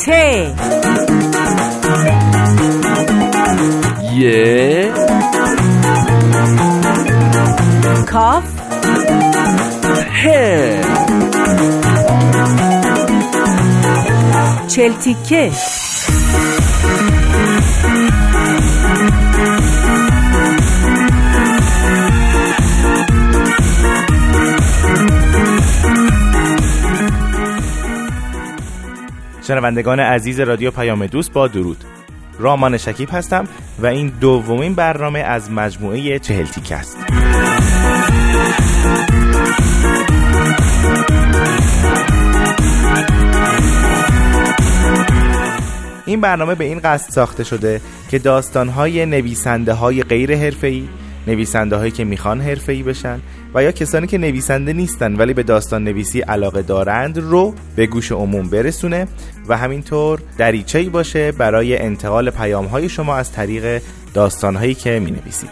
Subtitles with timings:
[0.00, 0.54] 채.
[4.18, 4.90] 예.
[8.08, 8.48] cough.
[10.24, 10.80] 해.
[14.68, 15.89] 젤티켓.
[29.50, 31.84] شنوندگان عزیز رادیو پیام دوست با درود.
[32.38, 33.44] رامان شکیب هستم
[33.78, 36.98] و این دومین برنامه از مجموعه چهل تیک است.
[46.06, 50.88] این برنامه به این قصد ساخته شده که داستانهای نویسنده های غیر حرفه‌ای
[51.26, 53.20] نویسنده هایی که می‌خوان حرفه‌ای بشن
[53.54, 58.12] و یا کسانی که نویسنده نیستن ولی به داستان نویسی علاقه دارند رو به گوش
[58.12, 59.08] عموم برسونه
[59.48, 63.82] و همینطور دریچه‌ای باشه برای انتقال پیام های شما از طریق
[64.14, 65.50] داستان هایی که می نویسید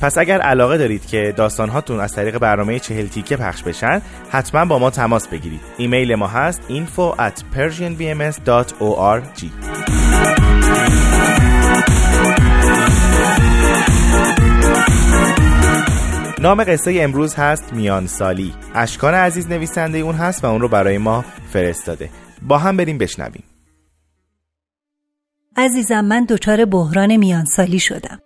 [0.00, 4.64] پس اگر علاقه دارید که داستان هاتون از طریق برنامه چهل تیکه پخش بشن حتما
[4.64, 5.60] با ما تماس بگیرید.
[5.76, 9.44] ایمیل ما هست info at persianbms.org
[16.40, 18.54] نام قصه امروز هست میان سالی.
[18.74, 22.10] اشکان عزیز نویسنده اون هست و اون رو برای ما فرستاده.
[22.42, 23.42] با هم بریم بشنویم.
[25.56, 28.18] عزیزم من دچار بحران میانسالی شدم.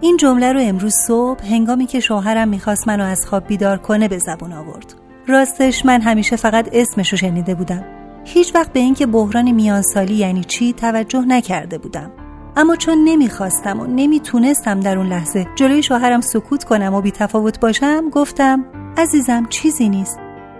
[0.00, 4.18] این جمله رو امروز صبح هنگامی که شوهرم می‌خواست منو از خواب بیدار کنه به
[4.18, 4.94] زبون آورد.
[5.28, 7.99] راستش من همیشه فقط اسمشو شنیده بودم.
[8.24, 12.10] هیچ وقت به اینکه بحران میانسالی یعنی چی توجه نکرده بودم.
[12.56, 17.60] اما چون نمی‌خواستم و نمی‌تونستم در اون لحظه جلوی شوهرم سکوت کنم و بی تفاوت
[17.60, 18.64] باشم گفتم
[18.96, 20.18] عزیزم چیزی نیست.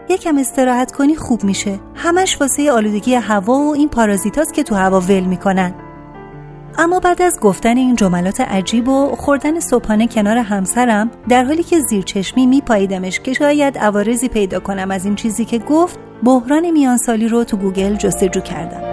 [0.08, 1.80] یکم استراحت کنی خوب میشه.
[1.94, 5.74] همش واسه آلودگی هوا و این پارازیتاست که تو هوا ول می‌کنن.
[6.78, 11.80] اما بعد از گفتن این جملات عجیب و خوردن صبحانه کنار همسرم در حالی که
[11.80, 17.28] زیر چشمی میپاییدمش که شاید عوارضی پیدا کنم از این چیزی که گفت بحران میانسالی
[17.28, 18.90] رو تو گوگل جستجو کردم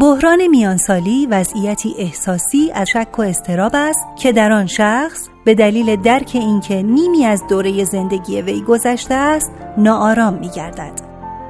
[0.00, 5.96] بحران میانسالی وضعیتی احساسی از شک و استراب است که در آن شخص به دلیل
[5.96, 11.05] درک اینکه نیمی از دوره زندگی وی گذشته است ناآرام میگردد.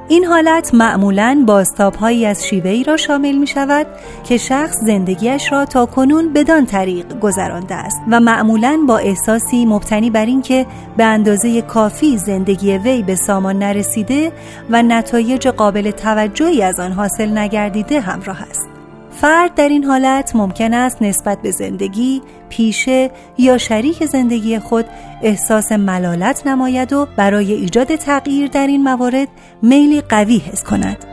[0.09, 3.87] این حالت معمولا بازتابهایی از شیوهی را شامل می شود
[4.23, 10.09] که شخص زندگیش را تا کنون بدان طریق گذرانده است و معمولا با احساسی مبتنی
[10.09, 10.65] بر اینکه
[10.97, 14.31] به اندازه کافی زندگی وی به سامان نرسیده
[14.69, 18.76] و نتایج قابل توجهی از آن حاصل نگردیده همراه است.
[19.21, 24.85] فرد در این حالت ممکن است نسبت به زندگی، پیشه یا شریک زندگی خود
[25.21, 29.27] احساس ملالت نماید و برای ایجاد تغییر در این موارد
[29.61, 31.05] میلی قوی حس کند.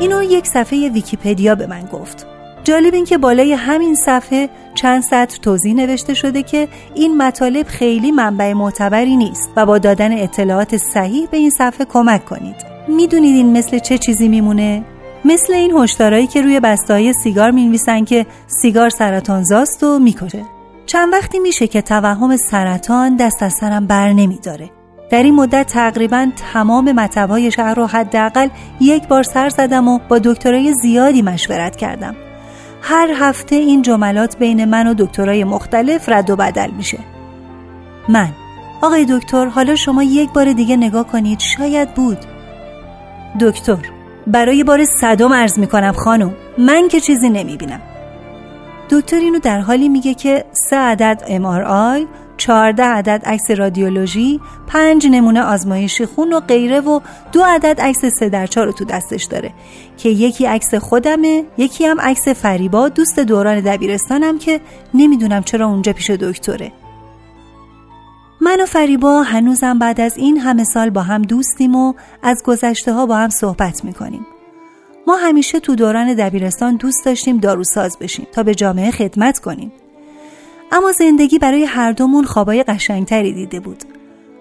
[0.00, 2.26] اینو یک صفحه ویکیپدیا به من گفت.
[2.64, 4.48] جالب این که بالای همین صفحه
[4.82, 10.18] چند سطر توضیح نوشته شده که این مطالب خیلی منبع معتبری نیست و با دادن
[10.18, 12.56] اطلاعات صحیح به این صفحه کمک کنید.
[12.88, 14.84] می‌دونید این مثل چه چیزی میمونه؟
[15.24, 20.42] مثل این هشدارایی که روی بسته‌های سیگار می‌نویسن که سیگار سرطانزاست و می‌کشه.
[20.86, 24.70] چند وقتی میشه که توهم سرطان دست از سرم بر نمیداره.
[25.10, 28.48] در این مدت تقریبا تمام مطبهای شهر رو حداقل
[28.80, 32.14] یک بار سر زدم و با دکترای زیادی مشورت کردم.
[32.82, 36.98] هر هفته این جملات بین من و دکترای مختلف رد و بدل میشه.
[38.08, 38.28] من.
[38.82, 42.18] آقای دکتر حالا شما یک بار دیگه نگاه کنید شاید بود.
[43.40, 43.78] دکتر
[44.26, 47.80] برای بار صدم عرض می‌کنم خانم من که چیزی نمی‌بینم.
[48.90, 52.06] دکتر اینو در حالی میگه که سه عدد MRI
[52.40, 57.00] 14 عدد عکس رادیولوژی، 5 نمونه آزمایش خون و غیره و
[57.32, 59.52] دو عدد عکس 3 در 4 رو تو دستش داره
[59.96, 64.60] که یکی عکس خودمه، یکی هم عکس فریبا دوست دوران دبیرستانم که
[64.94, 66.72] نمی‌دونم چرا اونجا پیش دکتره.
[68.40, 72.92] من و فریبا هنوزم بعد از این همه سال با هم دوستیم و از گذشته
[72.92, 74.26] ها با هم صحبت می‌کنیم.
[75.06, 79.72] ما همیشه تو دوران دبیرستان دوست داشتیم داروساز بشیم تا به جامعه خدمت کنیم.
[80.72, 83.84] اما زندگی برای هر دومون خوابای قشنگتری دیده بود.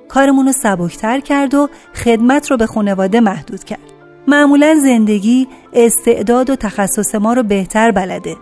[0.08, 3.80] کارمون رو سبکتر کرد و خدمت رو به خانواده محدود کرد.
[4.28, 8.36] معمولا زندگی استعداد و تخصص ما رو بهتر بلده.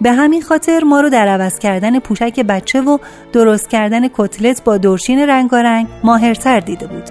[0.00, 2.98] به همین خاطر ما رو در عوض کردن پوشک بچه و
[3.32, 7.10] درست کردن کتلت با دورشین رنگارنگ ماهرتر دیده بود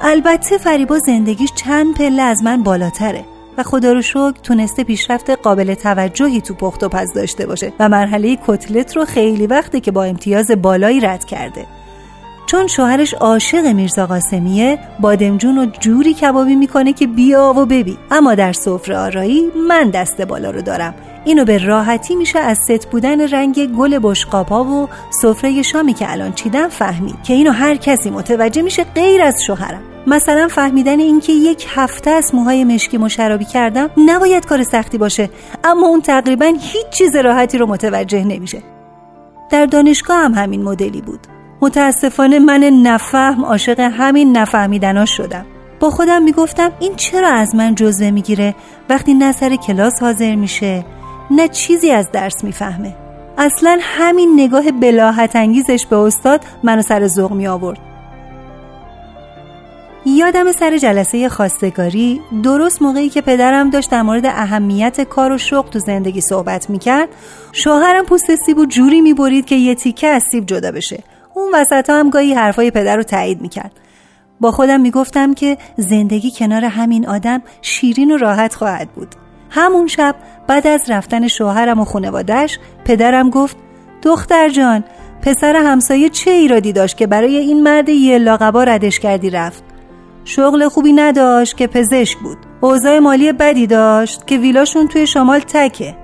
[0.00, 3.24] البته فریبا زندگیش چند پله از من بالاتره
[3.58, 7.88] و خدا رو شکر تونسته پیشرفت قابل توجهی تو پخت و پز داشته باشه و
[7.88, 11.66] مرحله کتلت رو خیلی وقته که با امتیاز بالایی رد کرده.
[12.46, 18.34] چون شوهرش عاشق میرزا قاسمیه بادمجون و جوری کبابی می‌کنه که بیا و ببی اما
[18.34, 20.94] در سفره آرایی من دست بالا رو دارم.
[21.24, 24.88] اینو به راحتی میشه از ست بودن رنگ گل بشقابا و
[25.22, 29.95] سفره شامی که الان چیدم فهمید که اینو هر کسی متوجه میشه غیر از شوهرم.
[30.06, 35.30] مثلا فهمیدن اینکه یک هفته از موهای مشکی مشرابی کردم نباید کار سختی باشه
[35.64, 38.62] اما اون تقریبا هیچ چیز راحتی رو متوجه نمیشه.
[39.50, 41.20] در دانشگاه هم همین مدلی بود.
[41.60, 45.46] متاسفانه من نفهم عاشق همین نفهمیدنا شدم.
[45.80, 48.54] با خودم می‌گفتم این چرا از من جزوه می‌گیره؟
[48.88, 50.84] وقتی نه سر کلاس حاضر میشه
[51.30, 52.96] نه چیزی از درس می‌فهمه.
[53.38, 57.78] اصلا همین نگاه بلاحت انگیزش به استاد منو سر ذوق می آورد.
[60.08, 65.70] یادم سر جلسه خواستگاری درست موقعی که پدرم داشت در مورد اهمیت کار و شغل
[65.70, 67.08] تو زندگی صحبت می‌کرد
[67.52, 71.02] شوهرم پوست سیب و جوری می‌برید که یه تیکه از سیب جدا بشه.
[71.34, 73.72] اون وسط هم گاهی حرفای پدر رو تایید می‌کرد.
[74.40, 79.08] با خودم می‌گفتم که زندگی کنار همین آدم شیرین و راحت خواهد بود.
[79.50, 80.14] همون شب
[80.46, 83.56] بعد از رفتن شوهرم و خانوادش پدرم گفت
[84.02, 84.84] دختر جان
[85.22, 89.65] پسر همسایه چه ایرادی داشت که برای این مرد یه لاقبا ردش کردی رفت؟
[90.28, 92.38] شغل خوبی نداشت که پزشک بود.
[92.60, 95.96] اوضاع مالی بدی داشت که ویلاشون توی شمال تکه.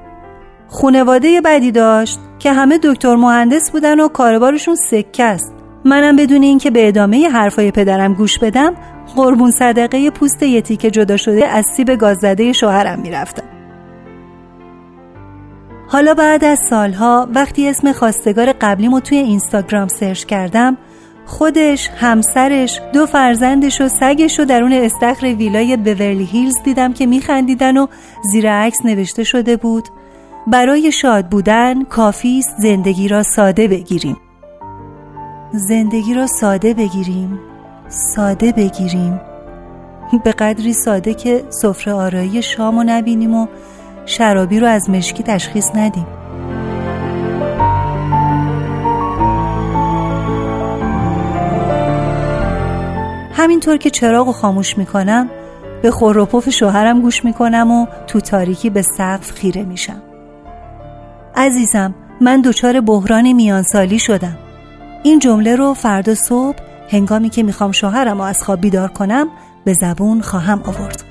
[0.68, 5.54] خونواده بدی داشت که همه دکتر مهندس بودن و کاربارشون سکه است.
[5.84, 8.74] منم بدون اینکه به ادامه حرفای پدرم گوش بدم
[9.16, 13.48] قربون صدقه پوست یه تیکه جدا شده از سیب گاززده شوهرم می‌رفتم.
[15.88, 20.76] حالا بعد از سالها وقتی اسم خواستگار قبلیمو توی اینستاگرام سرچ کردم
[21.26, 27.76] خودش، همسرش، دو فرزندش و سگش رو درون استخر ویلای بورلی هیلز دیدم که میخندیدن
[27.76, 27.86] و
[28.32, 29.88] زیر عکس نوشته شده بود
[30.46, 34.16] برای شاد بودن کافی است زندگی را ساده بگیریم.
[35.52, 37.40] زندگی را ساده بگیریم.
[37.88, 39.20] ساده بگیریم.
[40.24, 43.46] به قدری ساده که سفره آرایی شام و نبینیم و
[44.06, 46.06] شرابی رو از مشکی تشخیص ندیم.
[53.42, 55.30] همینطور که چراغ و خاموش می‌کنم
[55.82, 60.02] به خور و پف شوهرم گوش می‌کنم و تو تاریکی به سقف خیره میشم.
[61.36, 64.38] عزیزم من دچار بحران میانسالی شدم.
[65.02, 66.56] این جمله رو فردا صبح
[66.90, 69.28] هنگامی که می‌خوام شوهرم رو از خواب بیدار کنم
[69.64, 71.04] به زبون خواهم آورد.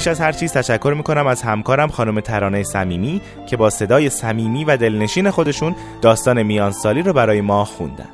[0.00, 4.64] پیش از هر چیز تشکر می‌کنم از همکارم خانم ترانه صمیمی که با صدای صمیمی
[4.64, 8.08] و دلنشین خودشون داستان میانسالی رو برای ما خوندن.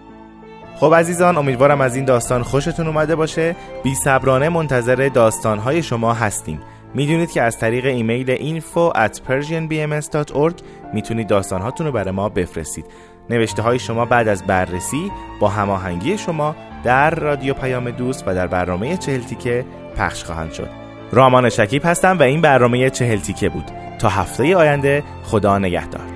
[0.80, 3.56] خب عزیزان امیدوارم از این داستان خوشتون اومده باشه.
[3.84, 6.60] بی صبرانه منتظر داستانهای شما هستیم.
[6.94, 10.54] می‌دونید که از طریق ایمیل info at persianbms.org
[10.94, 12.86] می‌تونید داستانهاتون رو برای ما بفرستید.
[13.30, 18.46] نوشته های شما بعد از بررسی با هماهنگی شما در رادیو پیام دوست و در
[18.46, 19.64] برنامه چهل تیکه
[19.96, 20.85] پخش خواهند شد.
[21.12, 23.70] رامان شکیب هستم و این برنامه چهل تیکه بود.
[23.98, 26.15] تا هفته آینده خدا نگهدار.